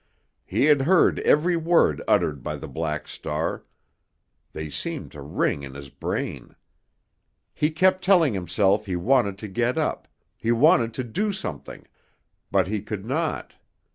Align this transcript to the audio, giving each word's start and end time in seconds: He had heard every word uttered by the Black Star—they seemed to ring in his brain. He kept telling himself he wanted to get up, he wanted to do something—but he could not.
He 0.47 0.63
had 0.63 0.81
heard 0.81 1.19
every 1.19 1.55
word 1.55 2.01
uttered 2.07 2.41
by 2.41 2.55
the 2.55 2.67
Black 2.67 3.07
Star—they 3.07 4.67
seemed 4.71 5.11
to 5.11 5.21
ring 5.21 5.61
in 5.61 5.75
his 5.75 5.91
brain. 5.91 6.55
He 7.53 7.69
kept 7.69 8.03
telling 8.03 8.33
himself 8.33 8.87
he 8.87 8.95
wanted 8.95 9.37
to 9.37 9.47
get 9.47 9.77
up, 9.77 10.07
he 10.35 10.51
wanted 10.51 10.95
to 10.95 11.03
do 11.03 11.31
something—but 11.31 12.65
he 12.65 12.81
could 12.81 13.05
not. 13.05 13.53